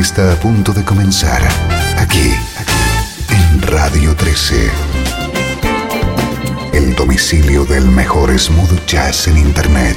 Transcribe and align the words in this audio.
Está 0.00 0.32
a 0.32 0.36
punto 0.36 0.72
de 0.72 0.84
comenzar 0.84 1.42
aquí, 1.98 2.32
en 3.28 3.62
Radio 3.62 4.16
13. 4.16 4.70
El 6.72 6.94
domicilio 6.94 7.64
del 7.66 7.86
mejor 7.86 8.36
smooth 8.38 8.86
jazz 8.86 9.28
en 9.28 9.36
Internet. 9.36 9.96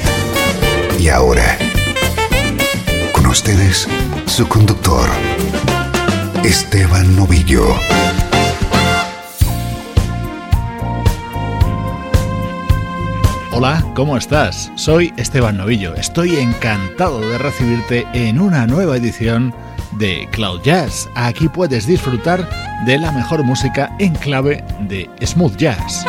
Y 1.00 1.08
ahora, 1.08 1.58
con 3.13 3.26
ustedes, 3.27 3.88
su 4.26 4.48
conductor, 4.48 5.09
Esteban 6.44 7.16
Novillo. 7.16 7.66
Hola, 13.52 13.84
¿cómo 13.95 14.17
estás? 14.17 14.72
Soy 14.75 15.14
Esteban 15.16 15.55
Novillo. 15.55 15.95
Estoy 15.95 16.36
encantado 16.36 17.22
de 17.22 17.38
recibirte 17.38 18.05
en 18.14 18.41
una 18.41 18.67
nueva 18.67 18.98
edición 18.98 19.55
de 19.98 20.28
Cloud 20.32 20.62
Jazz. 20.62 21.10
Aquí 21.16 21.48
puedes 21.48 21.88
disfrutar 21.88 22.48
de 22.86 22.98
la 22.98 23.12
mejor 23.12 23.44
música 23.44 23.96
en 24.00 24.14
clave 24.16 24.64
de 24.88 25.10
smooth 25.26 25.56
jazz. 25.56 26.06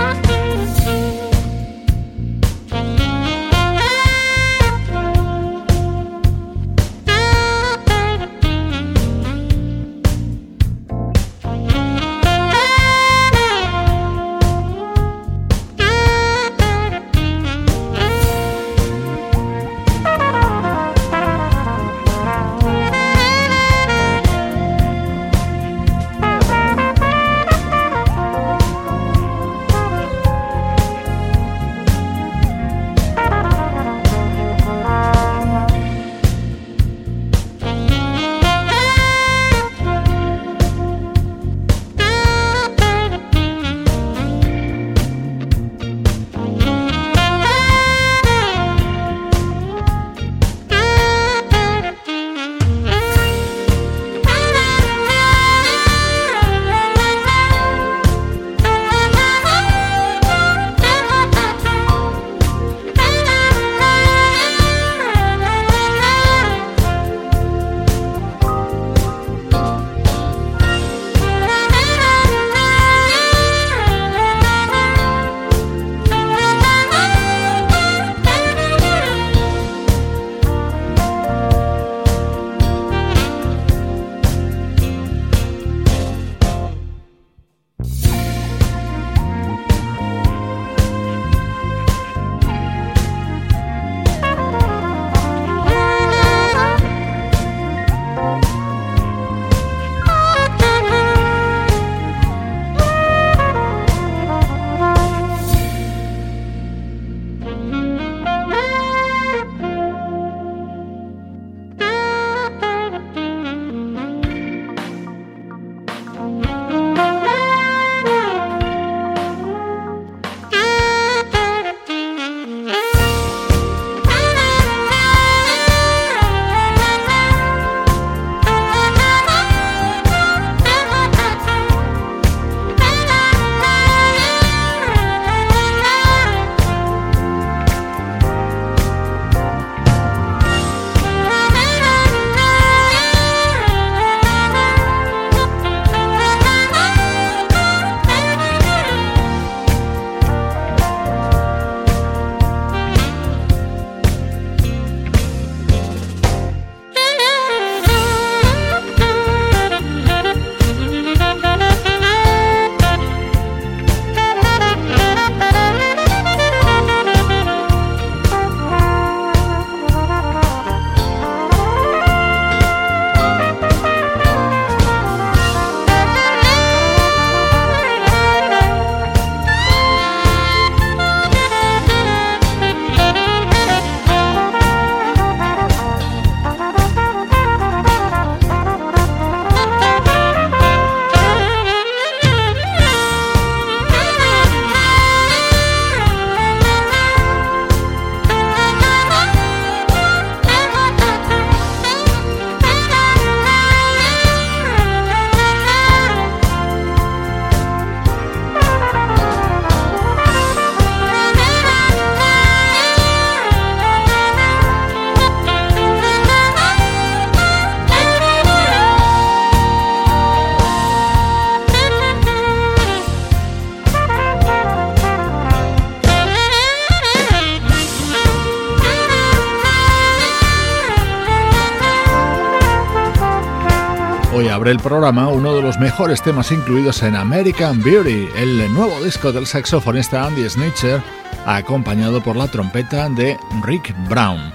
Abre 234.66 234.72
el 234.72 234.82
programa 234.82 235.28
uno 235.28 235.54
de 235.54 235.62
los 235.62 235.78
mejores 235.78 236.22
temas 236.22 236.50
incluidos 236.50 237.04
en 237.04 237.14
American 237.14 237.80
Beauty, 237.84 238.26
el 238.36 238.72
nuevo 238.74 239.00
disco 239.04 239.30
del 239.30 239.46
saxofonista 239.46 240.26
Andy 240.26 240.48
Snitcher, 240.50 241.00
acompañado 241.46 242.20
por 242.20 242.34
la 242.34 242.48
trompeta 242.48 243.08
de 243.08 243.38
Rick 243.62 243.94
Brown. 244.08 244.52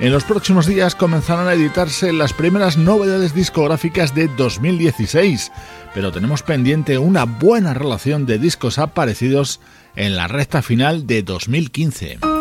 En 0.00 0.12
los 0.12 0.24
próximos 0.24 0.66
días 0.66 0.94
comenzarán 0.94 1.48
a 1.48 1.54
editarse 1.54 2.12
las 2.12 2.34
primeras 2.34 2.76
novedades 2.76 3.32
discográficas 3.32 4.14
de 4.14 4.28
2016, 4.28 5.50
pero 5.94 6.12
tenemos 6.12 6.42
pendiente 6.42 6.98
una 6.98 7.24
buena 7.24 7.72
relación 7.72 8.26
de 8.26 8.38
discos 8.38 8.78
aparecidos 8.78 9.60
en 9.96 10.14
la 10.14 10.28
recta 10.28 10.60
final 10.60 11.06
de 11.06 11.22
2015. 11.22 12.33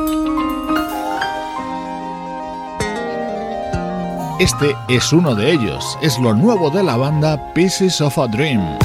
Este 4.43 4.75
es 4.89 5.13
uno 5.13 5.35
de 5.35 5.53
ellos, 5.53 5.97
es 6.01 6.19
lo 6.19 6.33
nuevo 6.33 6.69
de 6.69 6.83
la 6.83 6.97
banda 6.97 7.53
Pieces 7.53 8.01
of 8.01 8.19
a 8.19 8.27
Dream. 8.27 8.77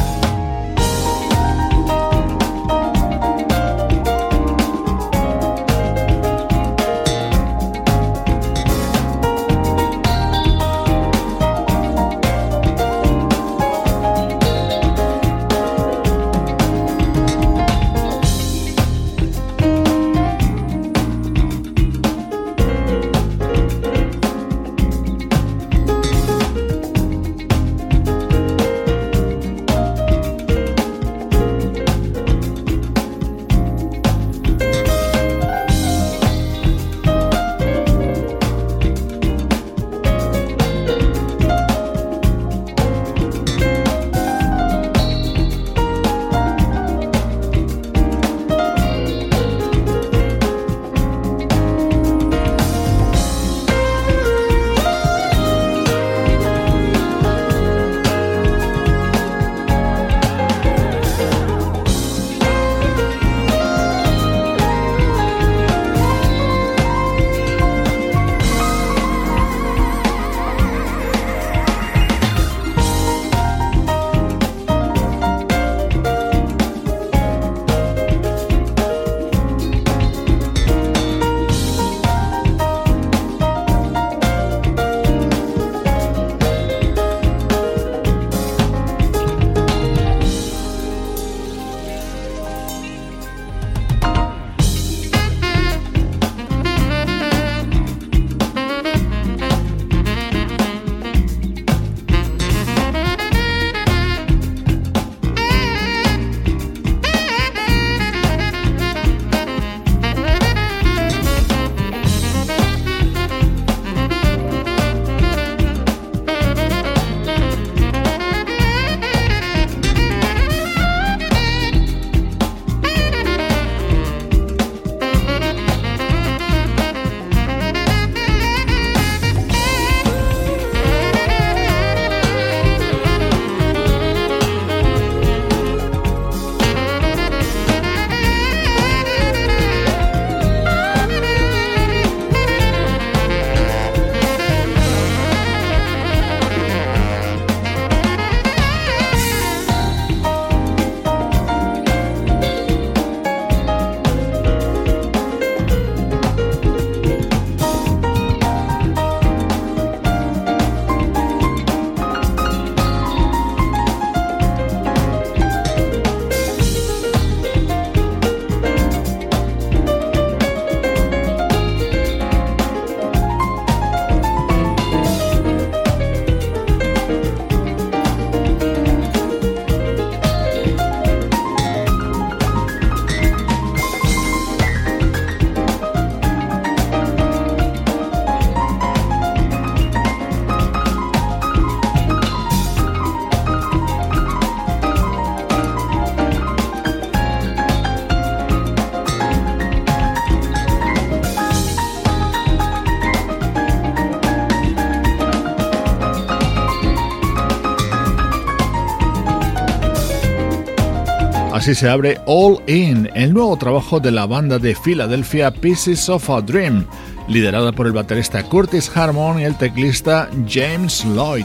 Así 211.68 211.74
se 211.74 211.90
abre 211.90 212.18
All 212.24 212.62
In, 212.66 213.10
el 213.14 213.34
nuevo 213.34 213.54
trabajo 213.58 214.00
de 214.00 214.10
la 214.10 214.24
banda 214.24 214.58
de 214.58 214.74
Filadelfia 214.74 215.50
Pieces 215.50 216.08
of 216.08 216.30
a 216.30 216.40
Dream, 216.40 216.86
liderada 217.28 217.72
por 217.72 217.86
el 217.86 217.92
baterista 217.92 218.42
Curtis 218.42 218.90
Harmon 218.96 219.38
y 219.38 219.44
el 219.44 219.54
teclista 219.58 220.30
James 220.48 221.04
Lloyd. 221.04 221.44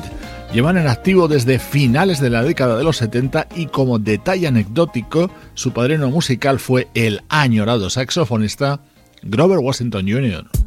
Llevan 0.54 0.78
en 0.78 0.88
activo 0.88 1.28
desde 1.28 1.60
finales 1.60 2.22
de 2.22 2.30
la 2.30 2.42
década 2.42 2.78
de 2.78 2.86
los 2.86 2.96
70 2.96 3.50
y 3.58 3.66
como 3.66 4.00
detalle 4.00 4.48
anecdótico, 4.48 5.30
su 5.56 5.74
padrino 5.74 6.10
musical 6.10 6.58
fue 6.58 6.88
el 6.94 7.22
añorado 7.28 7.90
saxofonista 7.90 8.80
Grover 9.24 9.60
Washington 9.60 10.06
Jr. 10.08 10.63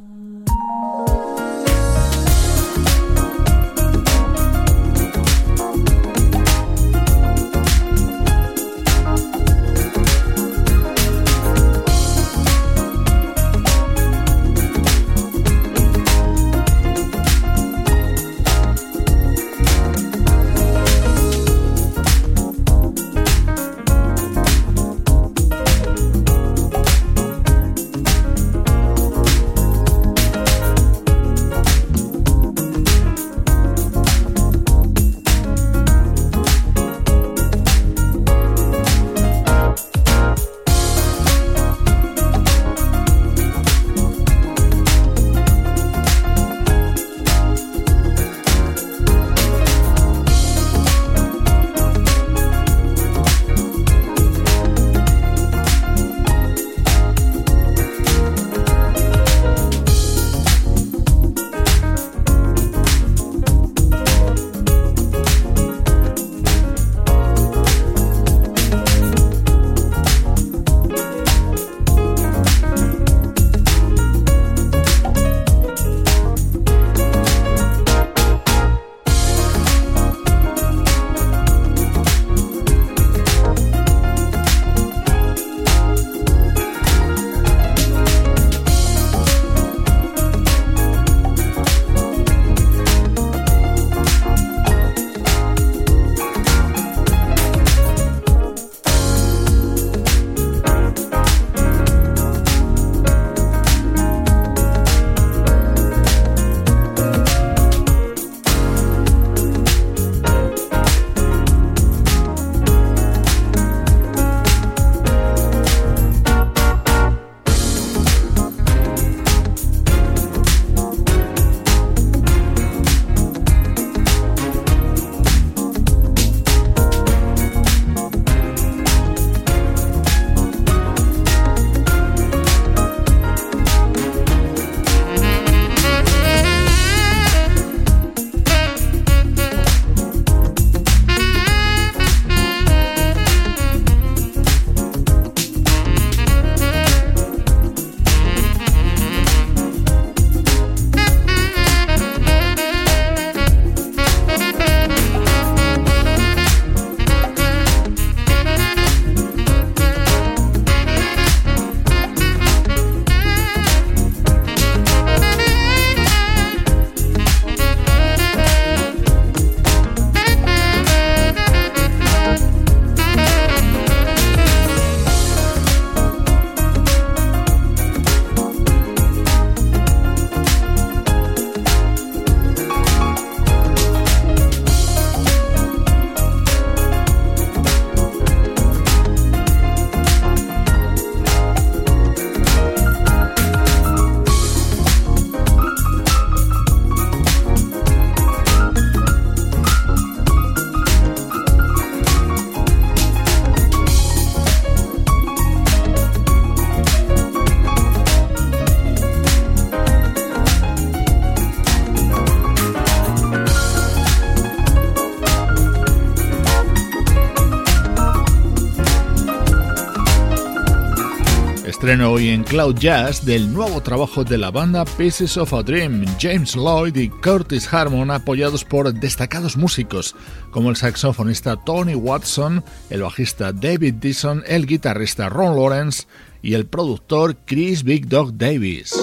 hoy 222.02 222.30
en 222.30 222.42
Cloud 222.42 222.76
Jazz 222.76 223.24
del 223.24 223.52
nuevo 223.52 223.80
trabajo 223.80 224.24
de 224.24 224.38
la 224.38 224.50
banda 224.50 224.84
Pieces 224.84 225.36
of 225.36 225.52
a 225.54 225.62
Dream, 225.62 226.04
James 226.20 226.54
Lloyd 226.54 226.96
y 226.96 227.08
Curtis 227.08 227.72
Harmon, 227.72 228.10
apoyados 228.10 228.64
por 228.64 228.92
destacados 228.92 229.56
músicos 229.56 230.14
como 230.50 230.70
el 230.70 230.76
saxofonista 230.76 231.56
Tony 231.56 231.94
Watson, 231.94 232.64
el 232.90 233.02
bajista 233.02 233.52
David 233.52 233.94
Dixon, 233.94 234.42
el 234.46 234.66
guitarrista 234.66 235.28
Ron 235.28 235.56
Lawrence 235.56 236.06
y 236.42 236.54
el 236.54 236.66
productor 236.66 237.36
Chris 237.44 237.82
Big 237.82 238.08
Dog 238.08 238.36
Davis. 238.36 238.94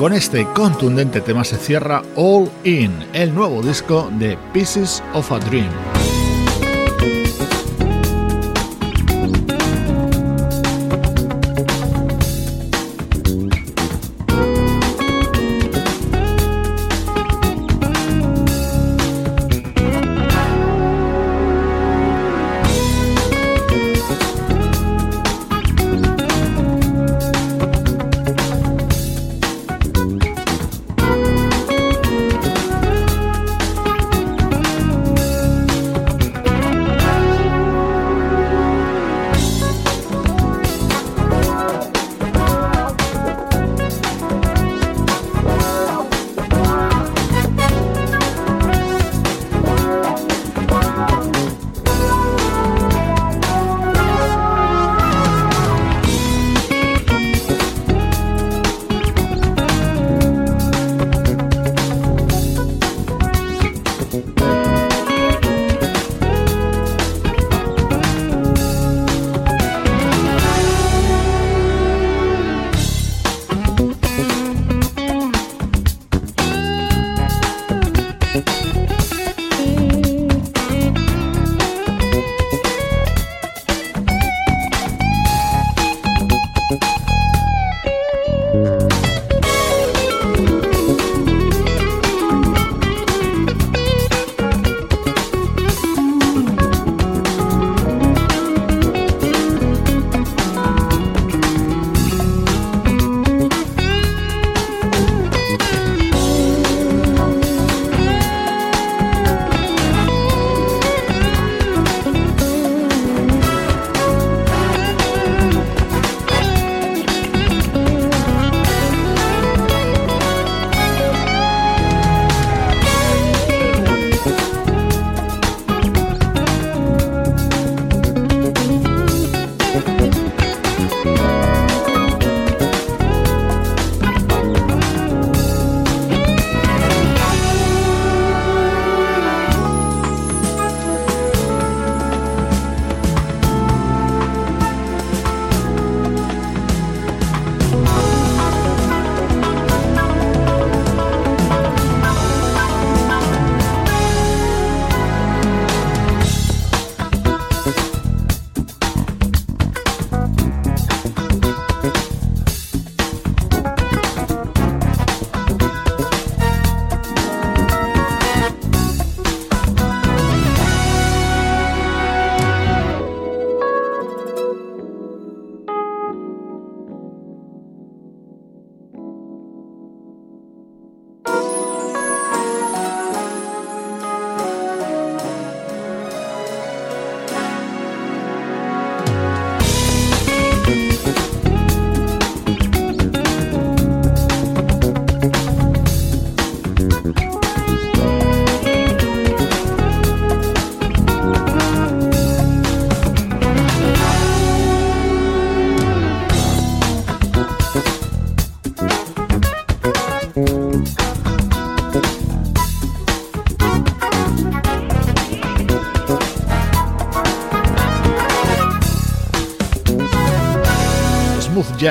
Con 0.00 0.14
este 0.14 0.46
contundente 0.54 1.20
tema 1.20 1.44
se 1.44 1.58
cierra 1.58 2.02
All 2.16 2.50
In, 2.64 2.90
el 3.12 3.34
nuevo 3.34 3.60
disco 3.60 4.10
de 4.18 4.38
Pieces 4.54 5.02
of 5.12 5.30
a 5.30 5.38
Dream. 5.40 5.99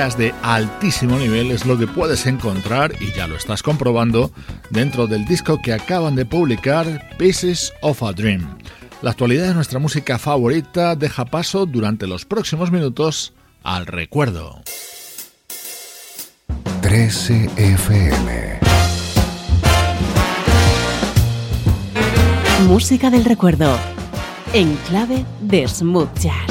Jazz 0.00 0.16
de 0.16 0.32
altísimo 0.42 1.18
nivel 1.18 1.50
es 1.50 1.66
lo 1.66 1.76
que 1.76 1.86
puedes 1.86 2.24
encontrar, 2.24 2.90
y 3.00 3.12
ya 3.12 3.26
lo 3.26 3.36
estás 3.36 3.62
comprobando, 3.62 4.32
dentro 4.70 5.06
del 5.06 5.26
disco 5.26 5.60
que 5.60 5.74
acaban 5.74 6.14
de 6.14 6.24
publicar, 6.24 7.10
Pieces 7.18 7.70
of 7.82 8.02
a 8.02 8.14
Dream. 8.14 8.56
La 9.02 9.10
actualidad 9.10 9.48
de 9.48 9.52
nuestra 9.52 9.78
música 9.78 10.18
favorita 10.18 10.96
deja 10.96 11.26
paso 11.26 11.66
durante 11.66 12.06
los 12.06 12.24
próximos 12.24 12.70
minutos 12.70 13.34
al 13.62 13.84
recuerdo. 13.84 14.62
13 16.80 17.50
FM 17.58 18.60
Música 22.66 23.10
del 23.10 23.26
recuerdo 23.26 23.78
en 24.54 24.76
clave 24.88 25.26
de 25.42 25.68
smooth 25.68 26.18
jazz. 26.18 26.49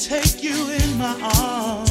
take 0.00 0.42
you 0.42 0.70
in 0.70 0.96
my 0.96 1.14
arms. 1.36 1.89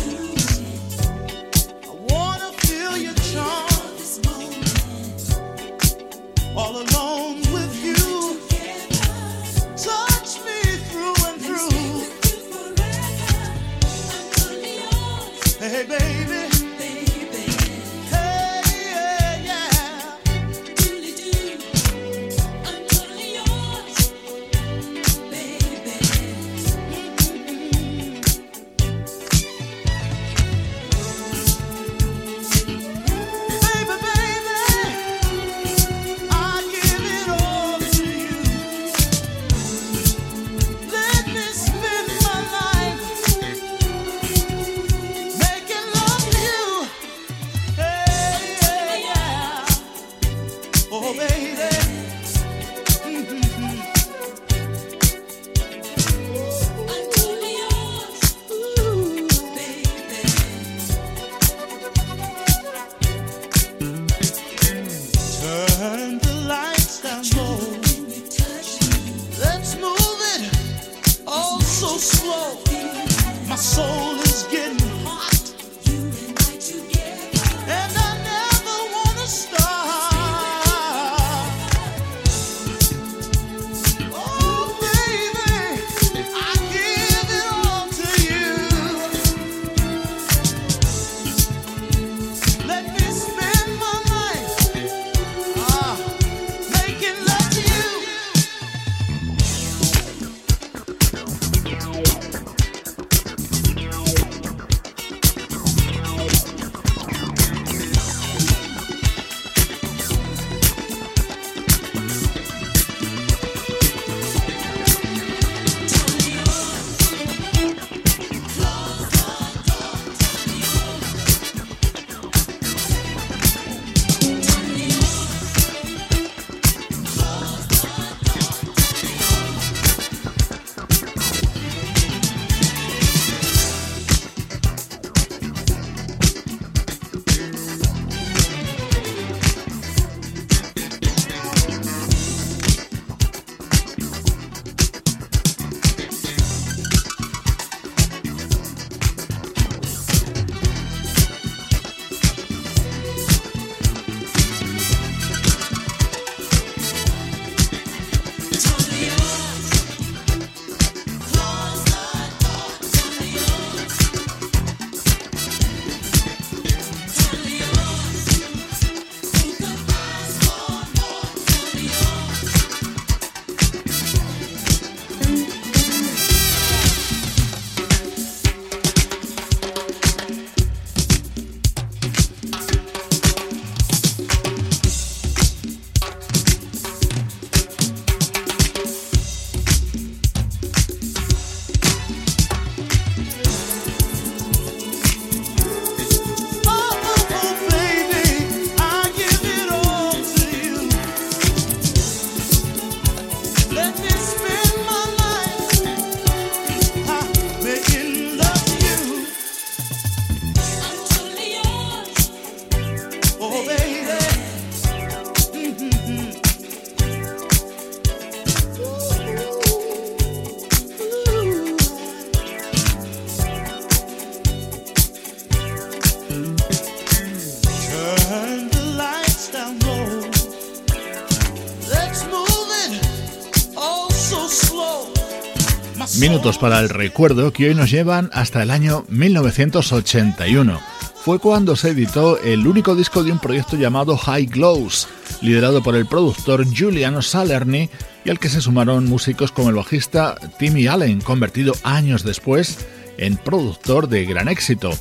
Para 236.39 236.79
el 236.79 236.87
recuerdo 236.87 237.51
que 237.51 237.67
hoy 237.67 237.75
nos 237.75 237.91
llevan 237.91 238.29
hasta 238.33 238.63
el 238.63 238.71
año 238.71 239.03
1981. 239.09 240.79
Fue 241.15 241.37
cuando 241.37 241.75
se 241.75 241.89
editó 241.89 242.41
el 242.41 242.65
único 242.65 242.95
disco 242.95 243.23
de 243.23 243.31
un 243.33 243.39
proyecto 243.39 243.75
llamado 243.75 244.17
High 244.17 244.45
Glows, 244.45 245.09
liderado 245.41 245.83
por 245.83 245.95
el 245.95 246.05
productor 246.05 246.65
Julian 246.65 247.21
Salerny 247.21 247.89
y 248.23 248.29
al 248.29 248.39
que 248.39 248.47
se 248.47 248.61
sumaron 248.61 249.05
músicos 249.05 249.51
como 249.51 249.69
el 249.69 249.75
bajista 249.75 250.35
Timmy 250.57 250.87
Allen, 250.87 251.19
convertido 251.19 251.73
años 251.83 252.23
después 252.23 252.87
en 253.17 253.35
productor 253.35 254.07
de 254.07 254.25
gran 254.25 254.47
éxito. 254.47 254.91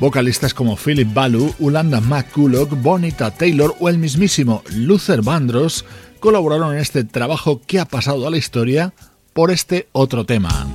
Vocalistas 0.00 0.52
como 0.52 0.76
Philip 0.76 1.14
Balu, 1.14 1.54
Ulanda 1.60 2.00
McCulloch, 2.00 2.70
Bonita 2.70 3.30
Taylor 3.30 3.74
o 3.78 3.88
el 3.88 3.98
mismísimo 3.98 4.64
Luther 4.74 5.22
Vandross 5.22 5.84
colaboraron 6.18 6.74
en 6.74 6.80
este 6.80 7.04
trabajo 7.04 7.62
que 7.66 7.78
ha 7.78 7.84
pasado 7.84 8.26
a 8.26 8.30
la 8.30 8.36
historia 8.36 8.92
por 9.32 9.50
este 9.50 9.88
otro 9.92 10.24
tema. 10.24 10.66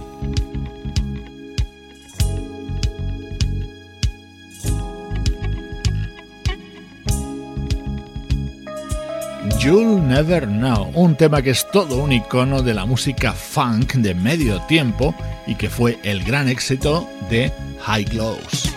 You'll 9.59 10.07
Never 10.07 10.47
Know, 10.47 10.91
un 10.93 11.15
tema 11.15 11.41
que 11.41 11.49
es 11.49 11.65
todo 11.71 11.97
un 11.97 12.11
icono 12.11 12.61
de 12.61 12.73
la 12.73 12.85
música 12.85 13.33
funk 13.33 13.95
de 13.95 14.13
medio 14.13 14.61
tiempo 14.61 15.15
y 15.47 15.55
que 15.55 15.69
fue 15.69 15.97
el 16.03 16.23
gran 16.23 16.47
éxito 16.47 17.09
de 17.29 17.51
High 17.81 18.05
Glows. 18.05 18.76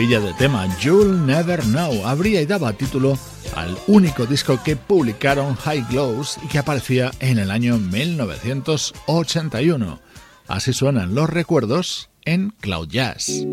Maravilla 0.00 0.20
de 0.20 0.32
tema, 0.32 0.66
You'll 0.78 1.26
Never 1.26 1.60
Know, 1.60 2.06
habría 2.06 2.40
y 2.40 2.46
daba 2.46 2.72
título 2.72 3.18
al 3.54 3.76
único 3.86 4.24
disco 4.24 4.58
que 4.64 4.74
publicaron 4.74 5.56
High 5.56 5.84
Glows 5.90 6.38
y 6.42 6.48
que 6.48 6.56
aparecía 6.56 7.10
en 7.20 7.38
el 7.38 7.50
año 7.50 7.76
1981. 7.76 10.00
Así 10.48 10.72
suenan 10.72 11.14
los 11.14 11.28
recuerdos 11.28 12.08
en 12.24 12.54
Cloud 12.60 12.88
Jazz. 12.88 13.44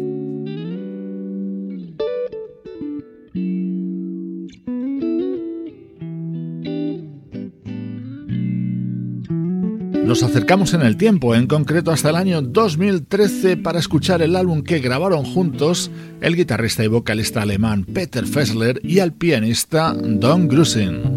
Nos 10.08 10.24
acercamos 10.24 10.74
en 10.74 10.84
el 10.84 10.96
tiempo, 10.96 11.36
en 11.36 11.48
concreto 11.48 11.91
hasta 11.91 12.12
el 12.12 12.15
año 12.15 12.41
2013, 12.41 13.58
para 13.58 13.78
escuchar 13.78 14.22
el 14.22 14.38
álbum 14.38 14.63
que 14.63 14.80
grabaron 14.80 15.26
juntos 15.26 15.91
el 16.22 16.38
guitarrista 16.38 16.82
y 16.86 16.88
vocalista 16.88 17.41
alemán 17.41 17.84
Peter 17.84 18.26
Fessler 18.26 18.80
y 18.86 19.00
el 19.00 19.12
pianista 19.12 19.93
Don 19.93 20.48
Grusin. 20.48 21.17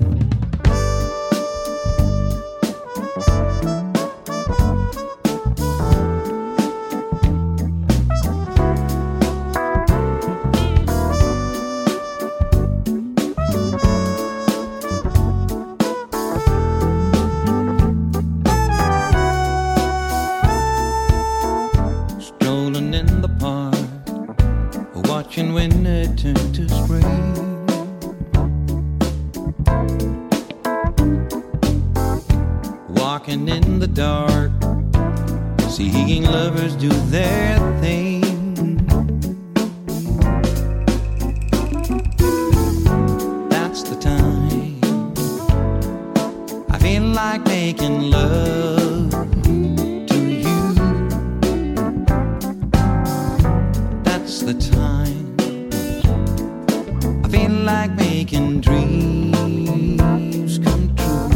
making 58.40 58.60
dreams 58.60 60.58
come 60.58 60.94
true. 60.96 61.28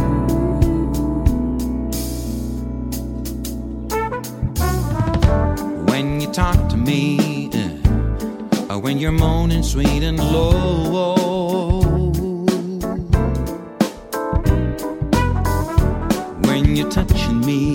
When 5.87 6.21
you 6.21 6.29
talk 6.33 6.69
to 6.71 6.77
me, 6.77 7.51
uh, 8.71 8.79
when 8.79 8.99
you're 8.99 9.13
moaning 9.13 9.63
sweet 9.63 10.03
and 10.03 10.19
low. 10.19 11.83
When 16.49 16.77
you're 16.77 16.91
touching 16.91 17.41
me, 17.41 17.75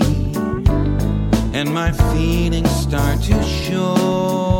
and 1.52 1.72
my 1.72 1.92
feelings 1.92 2.70
start 2.70 3.20
to 3.22 3.42
show. 3.42 4.59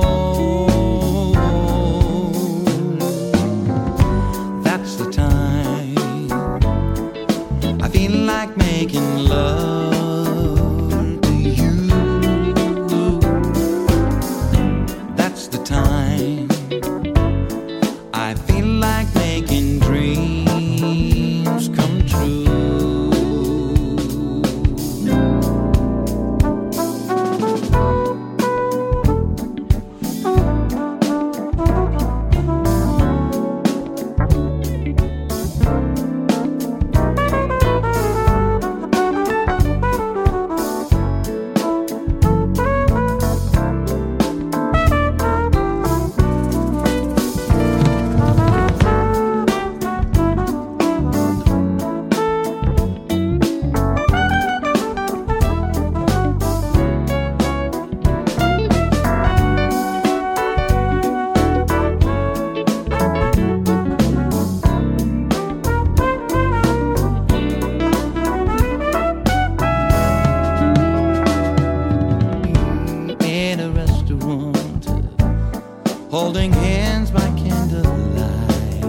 holding 76.10 76.52
hands 76.52 77.10
by 77.12 77.20
candlelight. 77.36 78.82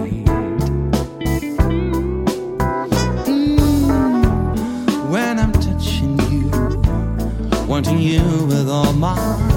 Mm, 3.26 3.88
when 5.08 5.38
I'm 5.38 5.52
touching 5.52 6.18
you, 6.30 6.50
wanting 7.66 8.00
you 8.00 8.22
with 8.46 8.68
all 8.68 8.92
my 8.92 9.51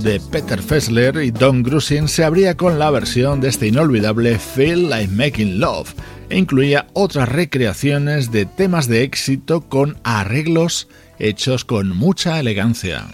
de 0.00 0.20
Peter 0.20 0.62
Fessler 0.62 1.22
y 1.22 1.30
Don 1.30 1.62
Grusin 1.62 2.08
se 2.08 2.24
abría 2.24 2.56
con 2.56 2.78
la 2.78 2.90
versión 2.90 3.40
de 3.40 3.48
este 3.48 3.66
inolvidable 3.66 4.38
Feel 4.38 4.88
Like 4.90 5.12
Making 5.12 5.60
Love 5.60 5.94
e 6.28 6.38
incluía 6.38 6.86
otras 6.92 7.28
recreaciones 7.28 8.30
de 8.30 8.46
temas 8.46 8.88
de 8.88 9.02
éxito 9.02 9.62
con 9.68 9.96
arreglos 10.04 10.88
hechos 11.18 11.64
con 11.64 11.96
mucha 11.96 12.38
elegancia. 12.38 13.08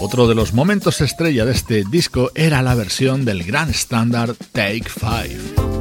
Otro 0.00 0.28
de 0.28 0.34
los 0.34 0.52
momentos 0.52 1.00
estrella 1.00 1.44
de 1.44 1.52
este 1.52 1.84
disco 1.90 2.30
era 2.34 2.62
la 2.62 2.74
versión 2.74 3.24
del 3.24 3.44
gran 3.44 3.70
estándar 3.70 4.34
Take 4.52 4.84
Five. 4.88 5.77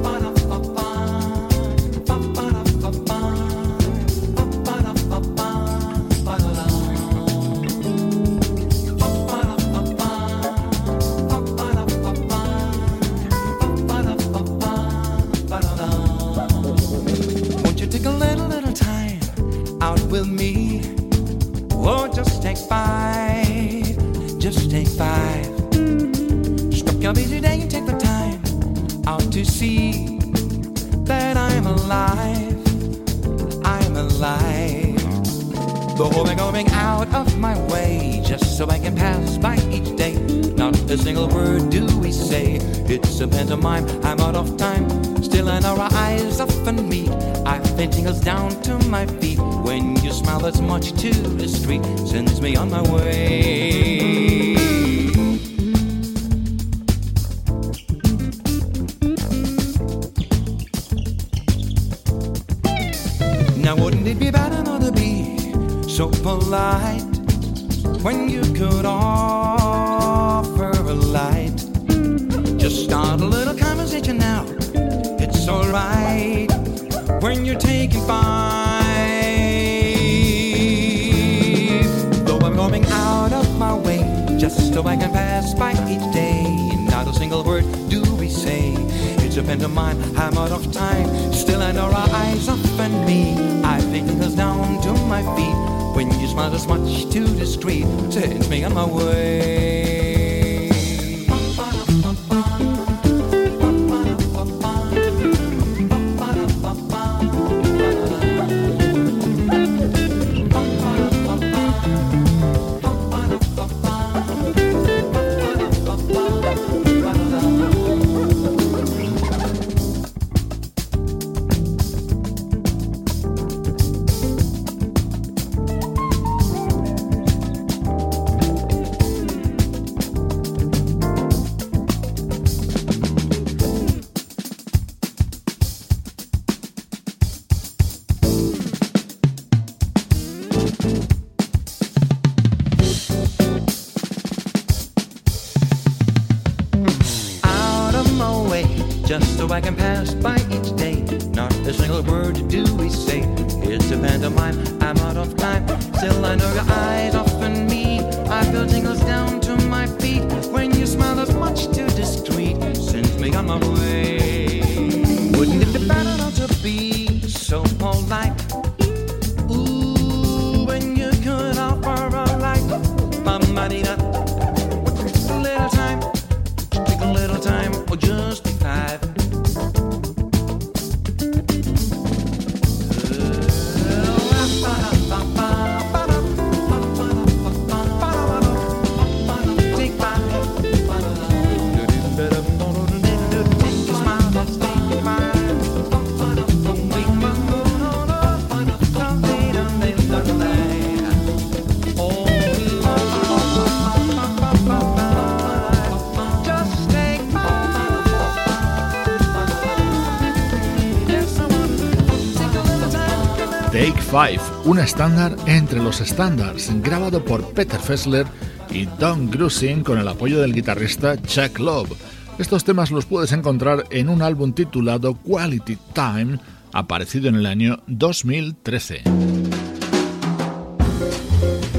Un 214.66 214.80
estándar 214.80 215.36
entre 215.46 215.80
los 215.80 216.02
estándares, 216.02 216.72
grabado 216.82 217.24
por 217.24 217.54
Peter 217.54 217.80
Fessler 217.80 218.26
y 218.72 218.86
Don 218.98 219.30
Grusin 219.30 219.84
con 219.84 220.00
el 220.00 220.08
apoyo 220.08 220.42
del 220.42 220.56
guitarrista 220.56 221.22
Chuck 221.22 221.60
Love. 221.60 221.92
Estos 222.40 222.64
temas 222.64 222.90
los 222.90 223.06
puedes 223.06 223.32
encontrar 223.32 223.84
en 223.92 224.10
un 224.10 224.24
álbum 224.24 224.54
titulado 224.54 225.14
Quality 225.24 225.78
Time, 225.94 226.40
aparecido 226.74 227.30
en 227.30 227.36
el 227.36 227.46
año 227.46 227.84
2013. 227.86 229.04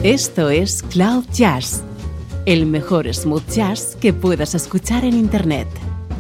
Esto 0.05 0.49
es 0.49 0.85
Cloud 0.85 1.25
Jazz, 1.33 1.83
el 2.47 2.67
mejor 2.67 3.13
smooth 3.13 3.49
jazz 3.49 3.97
que 4.01 4.13
puedas 4.13 4.55
escuchar 4.55 5.05
en 5.05 5.15
Internet, 5.15 5.67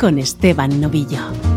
con 0.01 0.19
Esteban 0.19 0.81
Novillo. 0.81 1.48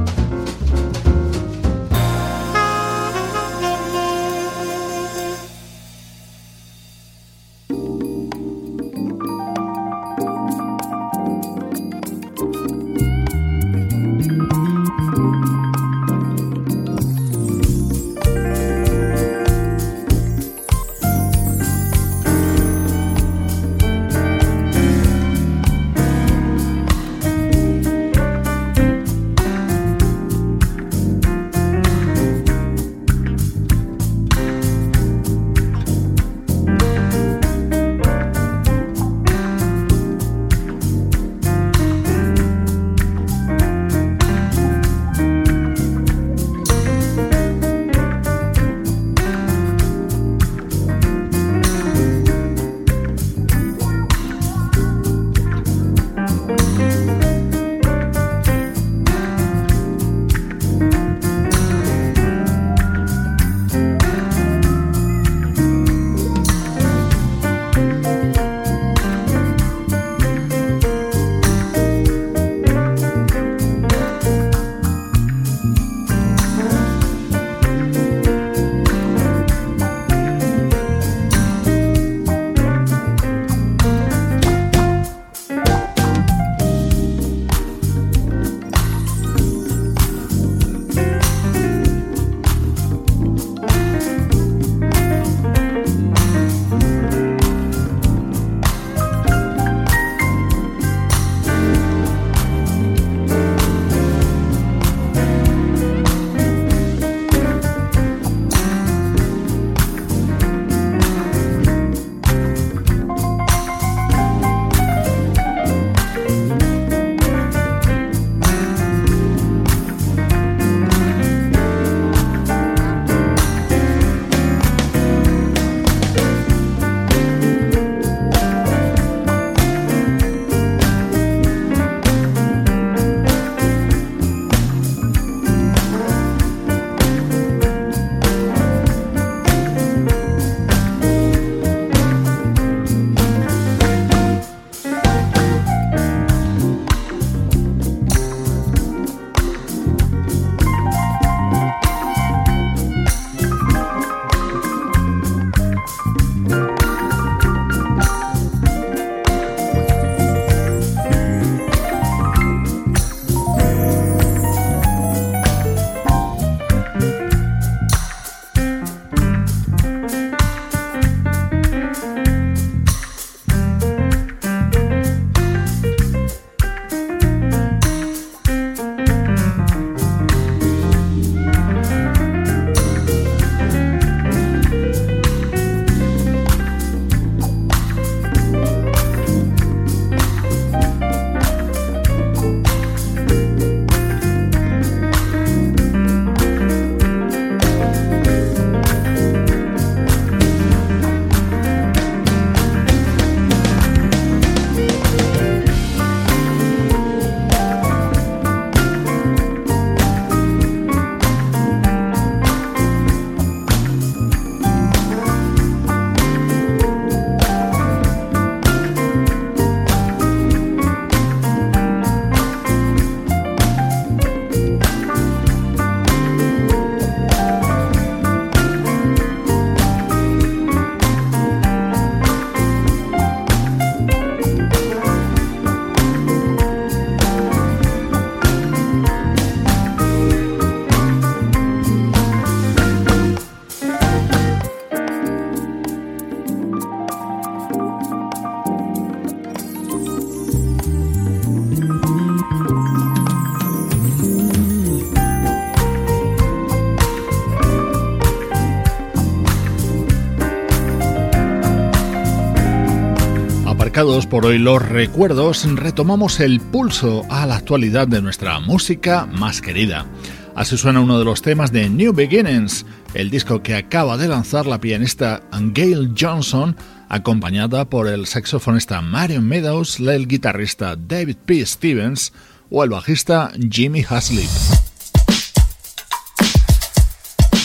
Marcados 264.01 264.25
por 264.25 264.47
hoy 264.47 264.57
los 264.57 264.81
recuerdos, 264.81 265.63
retomamos 265.75 266.39
el 266.39 266.59
pulso 266.59 267.23
a 267.29 267.45
la 267.45 267.57
actualidad 267.57 268.07
de 268.07 268.19
nuestra 268.19 268.59
música 268.59 269.27
más 269.27 269.61
querida. 269.61 270.07
Así 270.55 270.75
suena 270.75 271.01
uno 271.01 271.19
de 271.19 271.25
los 271.25 271.43
temas 271.43 271.71
de 271.71 271.87
New 271.87 272.11
Beginnings, 272.11 272.83
el 273.13 273.29
disco 273.29 273.61
que 273.61 273.75
acaba 273.75 274.17
de 274.17 274.27
lanzar 274.27 274.65
la 274.65 274.81
pianista 274.81 275.43
Gail 275.51 276.15
Johnson, 276.19 276.75
acompañada 277.09 277.85
por 277.85 278.07
el 278.07 278.25
saxofonista 278.25 279.01
Marion 279.03 279.47
Meadows, 279.47 279.99
el 279.99 280.27
guitarrista 280.27 280.95
David 280.95 281.37
P. 281.45 281.63
Stevens 281.63 282.33
o 282.71 282.83
el 282.83 282.89
bajista 282.89 283.51
Jimmy 283.69 284.03
Haslip. 284.09 284.49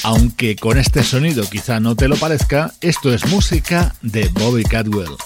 Aunque 0.03 0.55
con 0.57 0.77
este 0.77 1.03
sonido 1.03 1.49
quizá 1.49 1.81
no 1.81 1.97
te 1.97 2.09
lo 2.09 2.17
parezca, 2.17 2.75
esto 2.83 3.15
es 3.15 3.27
música 3.27 3.95
de 4.03 4.29
Bobby 4.29 4.65
Cadwell. 4.65 5.17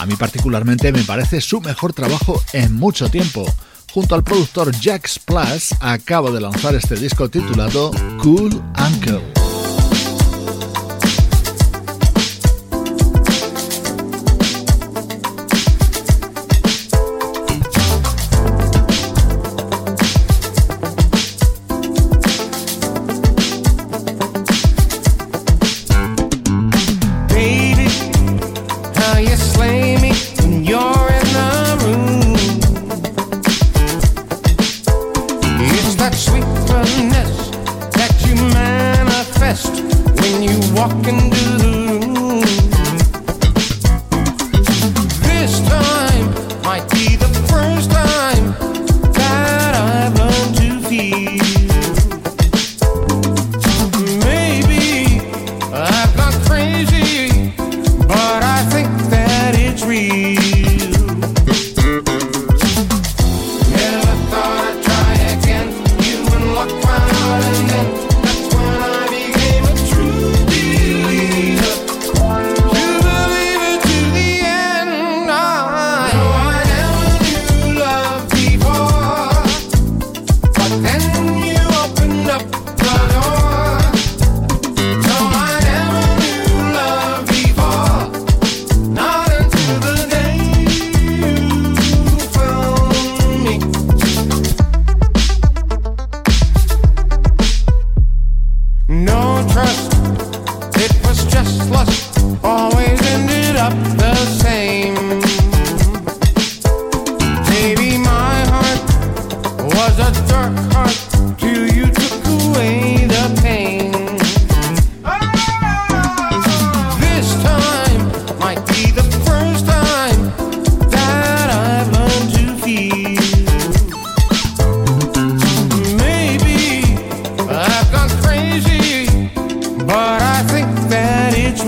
A 0.00 0.06
mí 0.06 0.16
particularmente 0.16 0.92
me 0.92 1.04
parece 1.04 1.42
su 1.42 1.60
mejor 1.60 1.92
trabajo 1.92 2.42
en 2.54 2.74
mucho 2.74 3.10
tiempo. 3.10 3.44
Junto 3.92 4.14
al 4.14 4.24
productor 4.24 4.74
Jax 4.74 5.18
Plus 5.18 5.74
acaba 5.78 6.30
de 6.30 6.40
lanzar 6.40 6.74
este 6.74 6.96
disco 6.96 7.28
titulado 7.28 7.90
Cool 8.22 8.62
Uncle. 8.78 9.49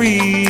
free. 0.03 0.42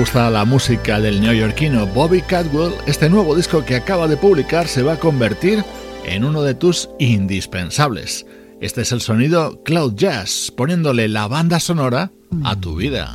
Gusta 0.00 0.30
la 0.30 0.46
música 0.46 0.98
del 0.98 1.20
neoyorquino 1.20 1.86
Bobby 1.86 2.22
Cadwell, 2.22 2.72
este 2.86 3.10
nuevo 3.10 3.36
disco 3.36 3.66
que 3.66 3.76
acaba 3.76 4.08
de 4.08 4.16
publicar 4.16 4.66
se 4.66 4.82
va 4.82 4.94
a 4.94 4.98
convertir 4.98 5.62
en 6.06 6.24
uno 6.24 6.40
de 6.40 6.54
tus 6.54 6.88
indispensables. 6.98 8.24
Este 8.62 8.80
es 8.80 8.92
el 8.92 9.02
sonido 9.02 9.62
Cloud 9.62 9.96
Jazz, 9.96 10.50
poniéndole 10.56 11.06
la 11.06 11.28
banda 11.28 11.60
sonora 11.60 12.12
a 12.44 12.56
tu 12.58 12.76
vida. 12.76 13.14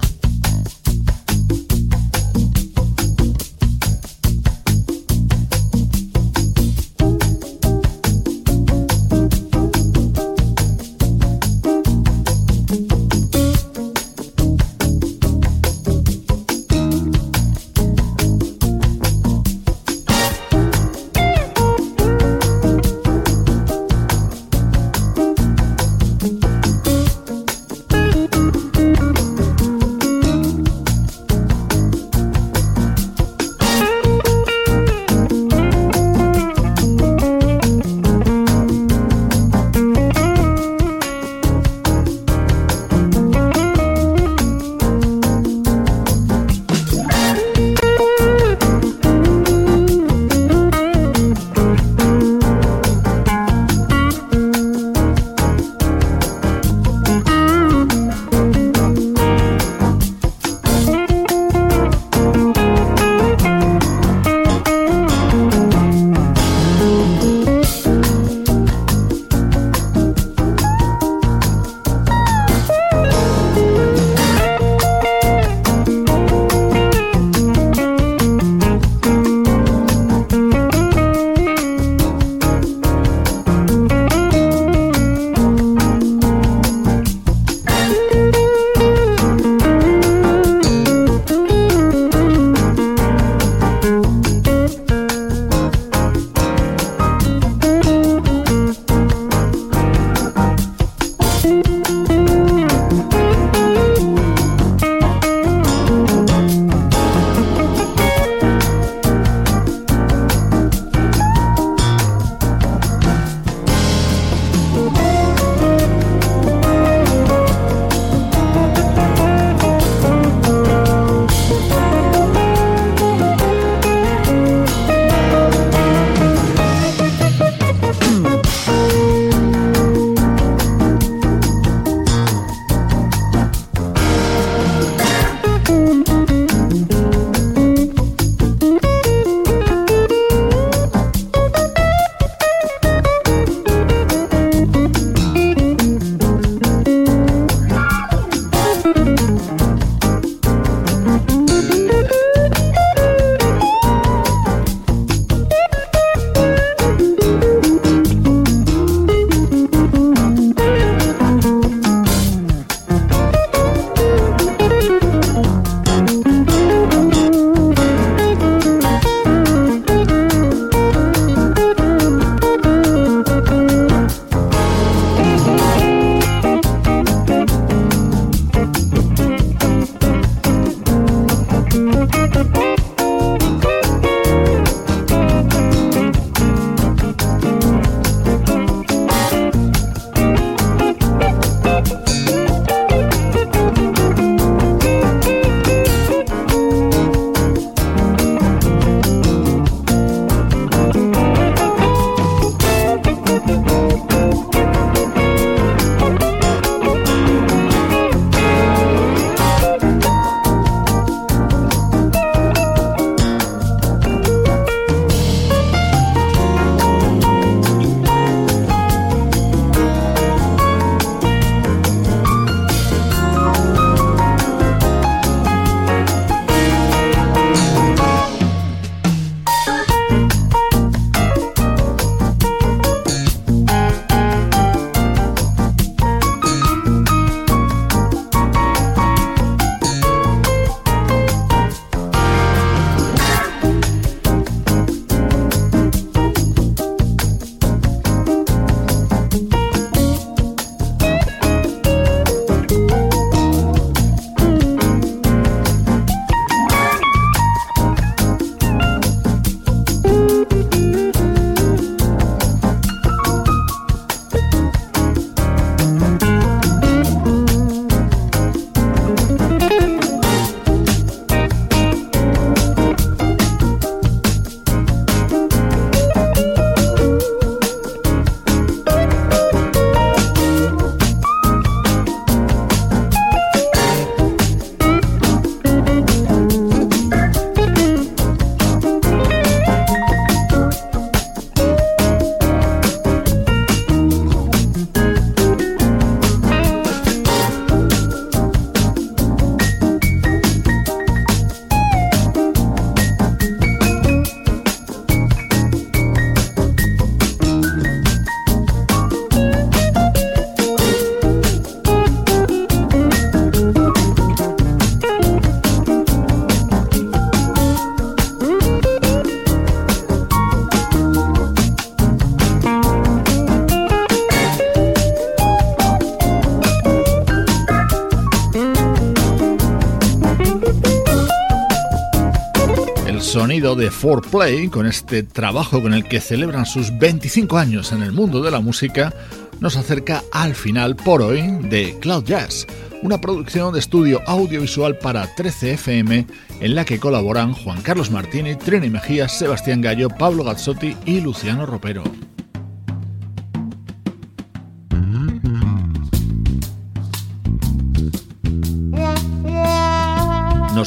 De 333.76 333.92
4Play, 333.92 334.70
con 334.70 334.86
este 334.86 335.24
trabajo 335.24 335.82
con 335.82 335.94
el 335.94 336.06
que 336.06 336.22
celebran 336.22 336.66
sus 336.66 336.98
25 336.98 337.58
años 337.58 337.92
en 337.92 338.04
el 338.04 338.12
mundo 338.12 338.42
de 338.42 338.52
la 338.52 338.60
música, 338.60 339.14
nos 339.60 339.78
acerca 339.78 340.24
al 340.32 340.56
final 340.56 340.96
por 340.96 341.22
hoy 341.22 341.42
de 341.70 341.98
Cloud 342.00 342.24
Jazz, 342.24 342.66
una 343.02 343.22
producción 343.22 343.74
de 343.74 343.80
estudio 343.80 344.22
audiovisual 344.26 344.98
para 344.98 345.36
13FM 345.36 346.26
en 346.62 346.76
la 346.76 346.86
que 346.86 347.00
colaboran 347.00 347.54
Juan 347.54 347.82
Carlos 347.82 348.12
Martínez, 348.12 348.58
Trini 348.60 348.90
Mejías, 348.90 349.38
Sebastián 349.38 349.82
Gallo, 349.82 350.10
Pablo 350.10 350.44
Gazzotti 350.44 350.96
y 351.06 351.22
Luciano 351.22 351.66
Ropero. 351.66 352.04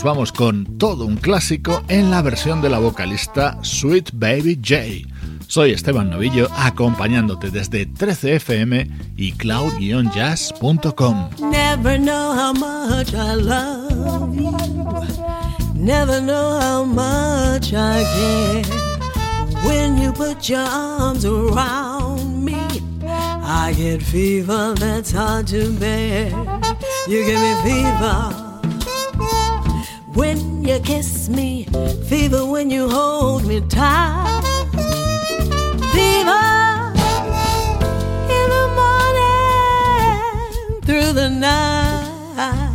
Vamos 0.03 0.33
con 0.33 0.65
todo 0.79 1.07
un 1.07 1.17
clásico 1.17 1.83
en 1.89 2.11
la 2.11 2.23
versión 2.23 2.61
de 2.61 2.69
la 2.69 2.79
vocalista 2.79 3.59
Sweet 3.63 4.11
Baby 4.13 4.57
J. 4.57 5.09
Soy 5.47 5.73
Esteban 5.73 6.11
Novillo 6.11 6.49
acompañándote 6.57 7.51
desde 7.51 7.89
13fm 7.89 9.15
y 9.17 9.33
cloud-jazz.com. 9.33 11.31
Never 11.51 11.99
know 11.99 12.35
how 12.35 12.53
much 12.53 13.15
I 13.15 13.35
love 13.37 14.35
you. 14.35 14.53
Never 15.75 16.21
know 16.21 16.61
how 16.61 16.85
much 16.85 17.73
I 17.73 18.05
care. 18.15 18.63
When 19.65 19.97
you 19.97 20.13
put 20.13 20.49
your 20.49 20.61
arms 20.61 21.25
around 21.25 22.45
me, 22.45 22.57
I 23.05 23.73
get 23.77 24.03
fever 24.03 24.75
that's 24.75 25.13
hard 25.13 25.47
to 25.49 25.73
bear. 25.79 26.31
You 27.09 27.25
give 27.25 27.41
me 27.41 27.55
fever. 27.63 28.48
When 30.15 30.65
you 30.65 30.81
kiss 30.81 31.29
me, 31.29 31.65
fever 32.09 32.45
when 32.45 32.71
you 32.71 32.89
hold 32.89 33.45
me 33.45 33.61
tight, 33.69 34.41
fever 35.93 36.49
in 38.37 38.47
the 38.55 38.67
morning 38.81 40.81
through 40.83 41.13
the 41.13 41.29
night. 41.29 42.68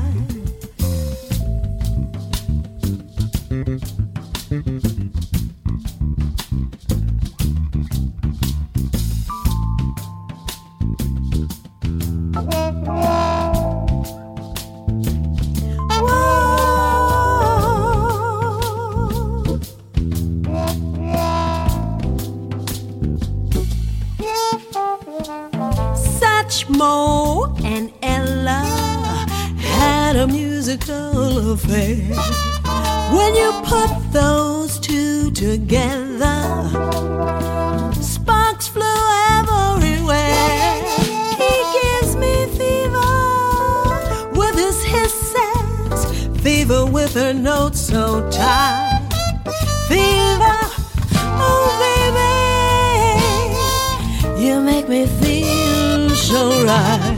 Me 54.93 55.07
feel 55.07 56.09
so 56.11 56.63
right. 56.63 57.17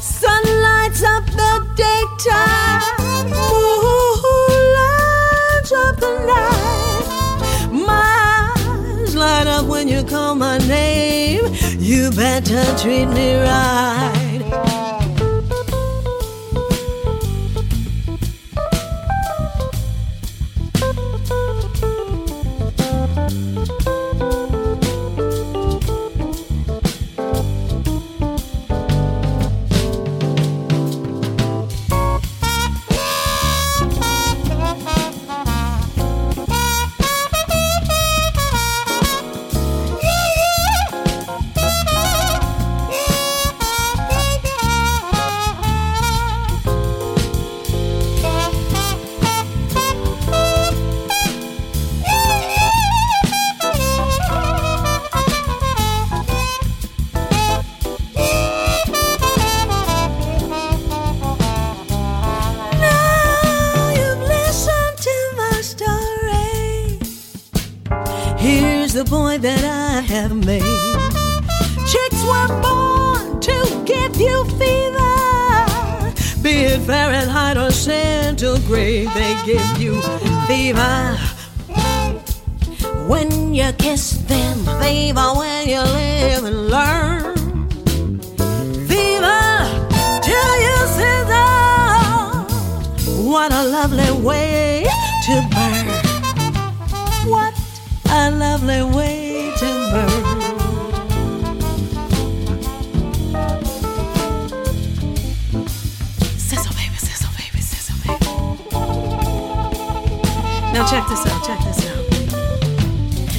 Sun 0.00 0.44
lights 0.66 1.02
up 1.02 1.24
the 1.40 1.52
daytime, 1.82 3.28
moonlights 3.50 4.12
up 5.72 5.96
the 6.04 6.12
night. 6.32 7.06
My 7.72 8.54
eyes 8.68 9.16
light 9.16 9.48
up 9.48 9.66
when 9.66 9.88
you 9.88 10.04
call 10.04 10.36
my 10.36 10.58
name. 10.58 11.52
You 11.78 12.12
better 12.12 12.62
treat 12.80 13.06
me 13.06 13.34
right. 13.40 14.15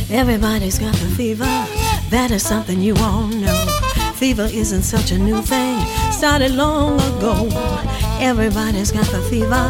Everybody's 0.10 0.80
got 0.80 0.94
the 0.96 1.08
fever. 1.16 1.46
That 2.10 2.32
is 2.32 2.46
something 2.46 2.82
you 2.82 2.96
all 2.98 3.28
know. 3.28 3.66
Fever 4.16 4.50
isn't 4.52 4.84
such 4.84 5.12
a 5.12 5.18
new 5.18 5.42
thing. 5.42 5.80
Started 6.12 6.52
long 6.52 7.00
ago. 7.00 7.48
Everybody's 8.20 8.92
got 8.92 9.06
the 9.08 9.22
fever. 9.30 9.70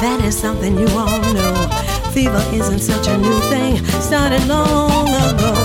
That 0.00 0.20
is 0.24 0.38
something 0.38 0.78
you 0.78 0.88
all 0.96 1.20
know. 1.34 1.68
Fever 2.12 2.42
isn't 2.52 2.80
such 2.80 3.08
a 3.08 3.18
new 3.18 3.38
thing. 3.50 3.84
Started 4.00 4.46
long 4.46 5.08
ago. 5.08 5.57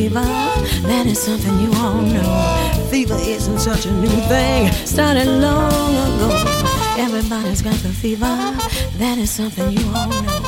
Fever. 0.00 0.24
That 0.88 1.04
is 1.06 1.20
something 1.20 1.60
you 1.60 1.70
all 1.74 2.00
know. 2.00 2.88
Fever 2.90 3.18
isn't 3.20 3.58
such 3.58 3.84
a 3.84 3.92
new 3.92 4.16
thing. 4.32 4.72
Started 4.86 5.26
long 5.26 5.92
ago. 6.06 6.30
Everybody's 6.96 7.60
got 7.60 7.74
the 7.84 7.90
fever. 7.90 8.34
That 8.96 9.18
is 9.18 9.30
something 9.30 9.70
you 9.72 9.86
all 9.94 10.08
know. 10.08 10.40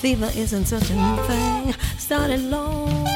Fever 0.00 0.30
isn't 0.34 0.64
such 0.64 0.88
a 0.88 0.94
new 0.94 1.16
thing. 1.28 1.74
Started 1.98 2.40
long. 2.40 3.15